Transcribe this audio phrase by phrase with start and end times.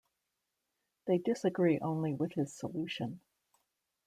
[1.05, 3.19] They disagree only with his solution.